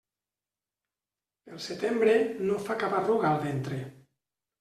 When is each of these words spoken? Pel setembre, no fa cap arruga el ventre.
Pel 1.49 1.59
setembre, 1.65 2.15
no 2.47 2.57
fa 2.71 2.79
cap 2.85 2.95
arruga 3.01 3.35
el 3.35 3.39
ventre. 3.45 3.79